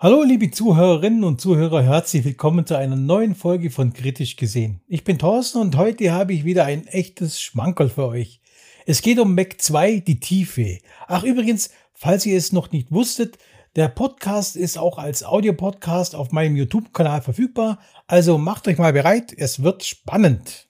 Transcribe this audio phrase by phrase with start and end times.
[0.00, 4.80] Hallo liebe Zuhörerinnen und Zuhörer, herzlich willkommen zu einer neuen Folge von Kritisch gesehen.
[4.86, 8.40] Ich bin Thorsten und heute habe ich wieder ein echtes Schmankerl für euch.
[8.86, 10.78] Es geht um Mac 2, die Tiefe.
[11.08, 13.38] Ach übrigens, falls ihr es noch nicht wusstet,
[13.74, 19.34] der Podcast ist auch als Audiopodcast auf meinem YouTube-Kanal verfügbar, also macht euch mal bereit,
[19.36, 20.67] es wird spannend.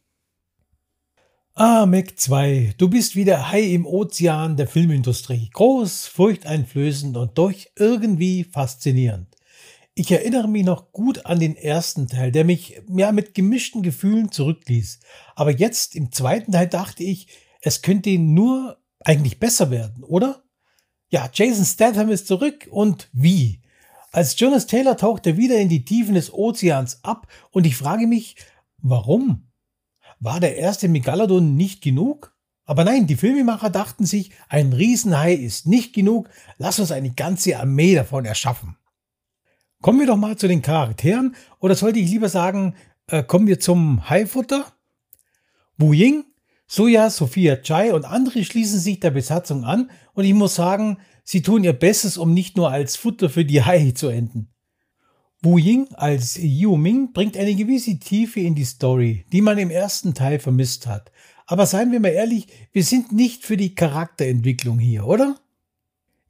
[1.61, 5.51] Ah, Mac 2, du bist wieder Hai im Ozean der Filmindustrie.
[5.53, 9.27] Groß, furchteinflößend und doch irgendwie faszinierend.
[9.97, 14.31] Ich erinnere mich noch gut an den ersten Teil, der mich ja mit gemischten Gefühlen
[14.31, 15.01] zurückließ.
[15.35, 17.27] Aber jetzt im zweiten Teil dachte ich,
[17.61, 20.45] es könnte nur eigentlich besser werden, oder?
[21.09, 23.63] Ja, Jason Statham ist zurück und wie?
[24.13, 28.07] Als Jonas Taylor taucht er wieder in die Tiefen des Ozeans ab und ich frage
[28.07, 28.37] mich,
[28.77, 29.48] warum?
[30.21, 32.35] War der erste Megalodon nicht genug?
[32.65, 37.59] Aber nein, die Filmemacher dachten sich, ein Riesenhai ist nicht genug, lass uns eine ganze
[37.59, 38.77] Armee davon erschaffen.
[39.81, 42.75] Kommen wir doch mal zu den Charakteren, oder sollte ich lieber sagen,
[43.07, 44.67] äh, kommen wir zum Haifutter?
[45.79, 46.25] Wu Ying,
[46.67, 51.41] Soja, Sophia Chai und andere schließen sich der Besatzung an und ich muss sagen, sie
[51.41, 54.51] tun ihr Bestes, um nicht nur als Futter für die Hai zu enden.
[55.41, 59.71] Wu Ying als Yu Ming bringt eine gewisse Tiefe in die Story, die man im
[59.71, 61.13] ersten Teil vermisst hat.
[61.47, 65.37] Aber seien wir mal ehrlich, wir sind nicht für die Charakterentwicklung hier, oder?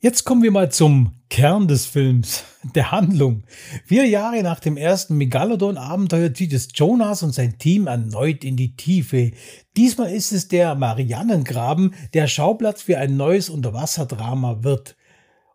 [0.01, 3.45] Jetzt kommen wir mal zum Kern des Films, der Handlung.
[3.87, 8.77] Vier Jahre nach dem ersten Megalodon-Abenteuer zieht es Jonas und sein Team erneut in die
[8.77, 9.33] Tiefe.
[9.79, 14.97] Diesmal ist es der Marianengraben, der Schauplatz für ein neues Unterwasserdrama wird.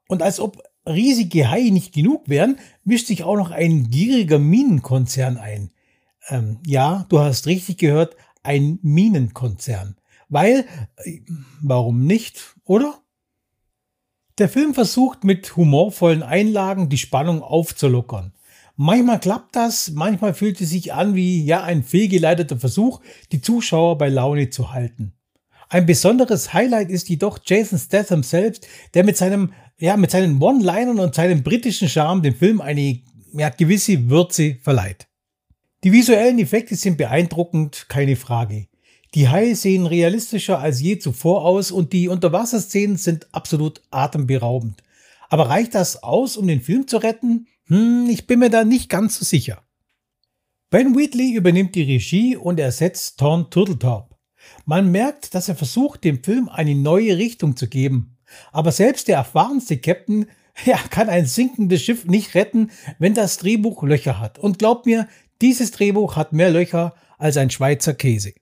[0.07, 5.37] Und als ob riesige Haie nicht genug wären, mischt sich auch noch ein gieriger Minenkonzern
[5.37, 5.71] ein.
[6.29, 9.97] Ähm, ja, du hast richtig gehört, ein Minenkonzern.
[10.29, 10.65] Weil,
[10.97, 11.19] äh,
[11.61, 12.99] warum nicht, oder?
[14.39, 18.33] Der Film versucht mit humorvollen Einlagen die Spannung aufzulockern.
[18.75, 23.01] Manchmal klappt das, manchmal fühlt es sich an wie ja ein fehlgeleiteter Versuch,
[23.31, 25.13] die Zuschauer bei Laune zu halten.
[25.73, 30.99] Ein besonderes Highlight ist jedoch Jason Statham selbst, der mit seinem, ja, mit seinen One-Linern
[30.99, 33.01] und seinem britischen Charme dem Film eine
[33.33, 35.07] ja, gewisse Würze verleiht.
[35.83, 38.67] Die visuellen Effekte sind beeindruckend, keine Frage.
[39.15, 44.83] Die Haie sehen realistischer als je zuvor aus und die Unterwasserszenen sind absolut atemberaubend.
[45.27, 47.47] Aber reicht das aus, um den Film zu retten?
[47.65, 49.63] Hm, ich bin mir da nicht ganz so sicher.
[50.69, 54.12] Ben Wheatley übernimmt die Regie und ersetzt Thorn Turteltaub.
[54.65, 58.17] Man merkt, dass er versucht, dem Film eine neue Richtung zu geben.
[58.51, 60.27] Aber selbst der erfahrenste Captain
[60.65, 64.39] ja, kann ein sinkendes Schiff nicht retten, wenn das Drehbuch Löcher hat.
[64.39, 65.07] Und glaubt mir,
[65.41, 68.33] dieses Drehbuch hat mehr Löcher als ein Schweizer Käse.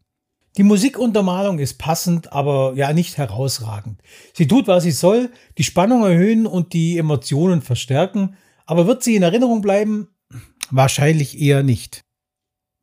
[0.58, 4.02] Die Musikuntermalung ist passend, aber ja nicht herausragend.
[4.34, 8.36] Sie tut, was sie soll, die Spannung erhöhen und die Emotionen verstärken,
[8.66, 10.10] aber wird sie in Erinnerung bleiben?
[10.70, 12.02] Wahrscheinlich eher nicht.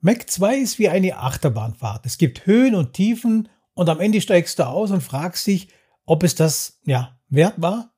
[0.00, 2.06] Mac 2 ist wie eine Achterbahnfahrt.
[2.06, 5.68] Es gibt Höhen und Tiefen und am Ende steigst du aus und fragst dich,
[6.04, 7.92] ob es das, ja, wert war.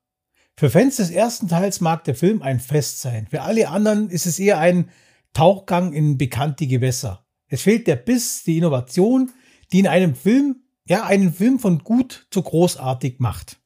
[0.57, 3.27] Für Fans des ersten Teils mag der Film ein Fest sein.
[3.31, 4.89] Für alle anderen ist es eher ein
[5.35, 7.27] Tauchgang in bekannte Gewässer.
[7.49, 9.31] Es fehlt der Biss, die Innovation,
[9.71, 13.61] die in einem Film, ja, einen Film von gut zu großartig macht.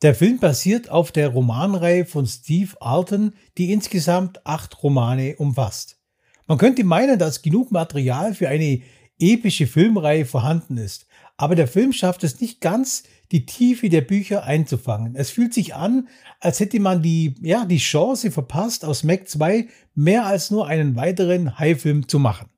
[0.00, 6.01] Der Film basiert auf der Romanreihe von Steve Alton, die insgesamt acht Romane umfasst.
[6.46, 8.82] Man könnte meinen, dass genug Material für eine
[9.18, 14.44] epische Filmreihe vorhanden ist, aber der Film schafft es nicht ganz, die Tiefe der Bücher
[14.44, 15.16] einzufangen.
[15.16, 16.08] Es fühlt sich an,
[16.40, 20.96] als hätte man die, ja, die Chance verpasst, aus Mac 2 mehr als nur einen
[20.96, 22.50] weiteren High-Film zu machen.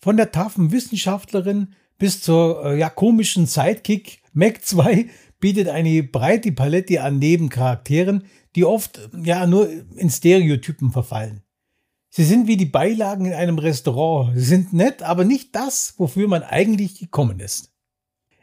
[0.00, 5.06] Von der taffen Wissenschaftlerin bis zur äh, ja, komischen Sidekick, Mac 2
[5.38, 8.24] bietet eine breite Palette an Nebencharakteren,
[8.54, 11.42] die oft ja nur in Stereotypen verfallen.
[12.16, 14.34] Sie sind wie die Beilagen in einem Restaurant.
[14.34, 17.74] Sie sind nett, aber nicht das, wofür man eigentlich gekommen ist.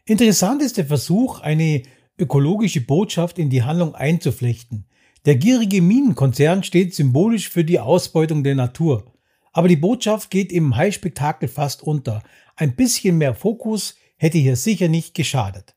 [0.05, 1.81] Interessant ist der Versuch, eine
[2.19, 4.85] ökologische Botschaft in die Handlung einzuflechten.
[5.25, 9.11] Der gierige Minenkonzern steht symbolisch für die Ausbeutung der Natur.
[9.53, 12.21] Aber die Botschaft geht im High-Spektakel fast unter.
[12.55, 15.75] Ein bisschen mehr Fokus hätte hier sicher nicht geschadet.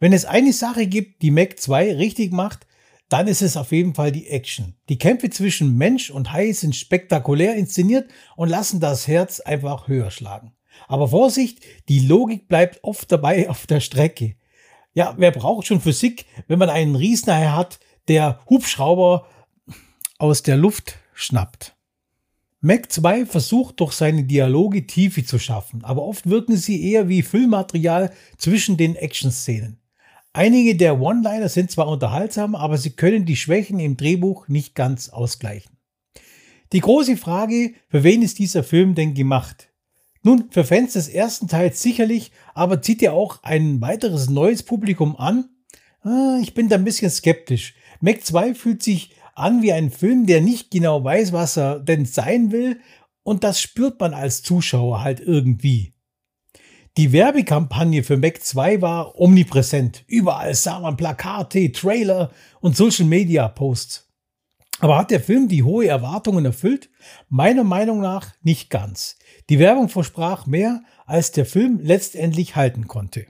[0.00, 2.66] Wenn es eine Sache gibt, die Mac 2 richtig macht,
[3.08, 4.74] dann ist es auf jeden Fall die Action.
[4.88, 10.10] Die Kämpfe zwischen Mensch und Hai sind spektakulär inszeniert und lassen das Herz einfach höher
[10.10, 10.52] schlagen.
[10.86, 14.36] Aber Vorsicht, die Logik bleibt oft dabei auf der Strecke.
[14.94, 17.78] Ja, wer braucht schon Physik, wenn man einen Riesenhai hat,
[18.08, 19.26] der Hubschrauber
[20.18, 21.76] aus der Luft schnappt?
[22.60, 27.22] Mac 2 versucht durch seine Dialoge Tiefe zu schaffen, aber oft wirken sie eher wie
[27.22, 29.78] Füllmaterial zwischen den Action-Szenen.
[30.32, 35.08] Einige der One-Liner sind zwar unterhaltsam, aber sie können die Schwächen im Drehbuch nicht ganz
[35.08, 35.78] ausgleichen.
[36.72, 39.70] Die große Frage, für wen ist dieser Film denn gemacht?
[40.22, 45.16] Nun, für Fans des ersten Teils sicherlich, aber zieht er auch ein weiteres neues Publikum
[45.16, 45.48] an?
[46.02, 47.74] Ah, ich bin da ein bisschen skeptisch.
[48.00, 52.04] Mac 2 fühlt sich an wie ein Film, der nicht genau weiß, was er denn
[52.04, 52.80] sein will,
[53.22, 55.94] und das spürt man als Zuschauer halt irgendwie.
[56.98, 60.02] Die Werbekampagne für Mac 2 war omnipräsent.
[60.08, 64.10] Überall sah man Plakate, Trailer und Social Media Posts.
[64.80, 66.90] Aber hat der Film die hohe Erwartungen erfüllt?
[67.28, 69.16] Meiner Meinung nach nicht ganz.
[69.48, 73.26] Die Werbung versprach mehr, als der Film letztendlich halten konnte.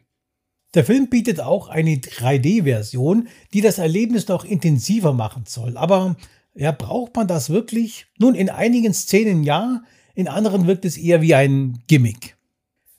[0.73, 5.77] Der Film bietet auch eine 3D-Version, die das Erlebnis noch intensiver machen soll.
[5.77, 6.17] Aber
[6.55, 8.07] ja, braucht man das wirklich?
[8.19, 9.83] Nun, in einigen Szenen ja,
[10.15, 12.38] in anderen wirkt es eher wie ein Gimmick.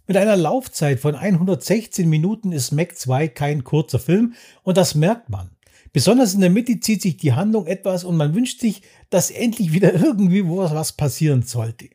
[0.10, 4.34] Mit einer Laufzeit von 116 Minuten ist Mac 2 kein kurzer Film
[4.64, 5.52] und das merkt man.
[5.94, 9.72] Besonders in der Mitte zieht sich die Handlung etwas und man wünscht sich, dass endlich
[9.72, 11.90] wieder irgendwie was passieren sollte.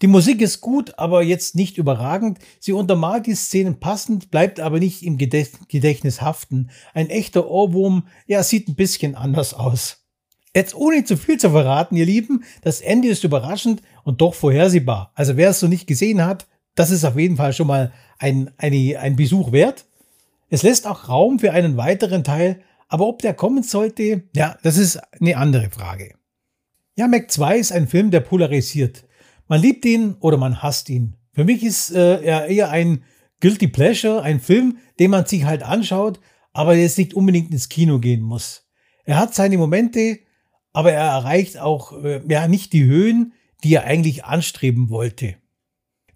[0.00, 2.38] Die Musik ist gut, aber jetzt nicht überragend.
[2.60, 6.70] Sie untermalt die Szenen passend, bleibt aber nicht im Gedächtnis haften.
[6.92, 10.06] Ein echter Ohrwurm, ja, sieht ein bisschen anders aus.
[10.54, 15.10] Jetzt ohne zu viel zu verraten, ihr Lieben, das Ende ist überraschend und doch vorhersehbar.
[15.16, 18.50] Also wer es so nicht gesehen hat, das ist auf jeden Fall schon mal ein,
[18.56, 19.86] eine, ein Besuch wert.
[20.48, 24.76] Es lässt auch Raum für einen weiteren Teil, aber ob der kommen sollte, ja, das
[24.76, 26.14] ist eine andere Frage.
[26.96, 29.04] Ja, Mac 2 ist ein Film, der polarisiert.
[29.48, 31.16] Man liebt ihn oder man hasst ihn.
[31.32, 33.02] Für mich ist äh, er eher ein
[33.40, 36.20] Guilty Pleasure, ein Film, den man sich halt anschaut,
[36.52, 38.68] aber jetzt nicht unbedingt ins Kino gehen muss.
[39.04, 40.20] Er hat seine Momente,
[40.72, 43.32] aber er erreicht auch äh, ja nicht die Höhen,
[43.64, 45.36] die er eigentlich anstreben wollte.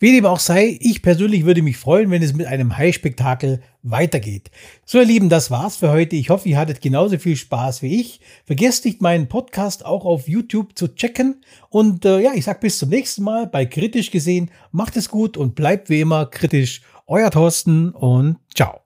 [0.01, 4.51] Wie dem auch sei, ich persönlich würde mich freuen, wenn es mit einem High-Spektakel weitergeht.
[4.85, 6.15] So ihr Lieben, das war's für heute.
[6.15, 8.21] Ich hoffe, ihr hattet genauso viel Spaß wie ich.
[8.45, 11.43] Vergesst nicht, meinen Podcast auch auf YouTube zu checken.
[11.69, 14.51] Und äh, ja, ich sag bis zum nächsten Mal bei Kritisch gesehen.
[14.71, 16.83] Macht es gut und bleibt wie immer kritisch.
[17.07, 18.81] Euer Thorsten und ciao.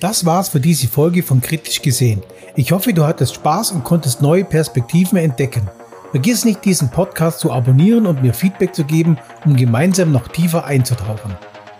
[0.00, 2.22] Das war's für diese Folge von Kritisch gesehen.
[2.56, 5.68] Ich hoffe, du hattest Spaß und konntest neue Perspektiven entdecken.
[6.10, 10.64] Vergiss nicht, diesen Podcast zu abonnieren und mir Feedback zu geben, um gemeinsam noch tiefer
[10.64, 11.36] einzutauchen.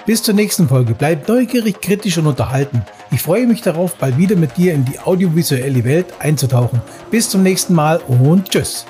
[0.06, 0.94] Bis zur nächsten Folge.
[0.94, 2.82] Bleib neugierig, kritisch und unterhalten.
[3.11, 6.81] Ich freue mich darauf, bald wieder mit dir in die audiovisuelle Welt einzutauchen.
[7.11, 8.87] Bis zum nächsten Mal und tschüss.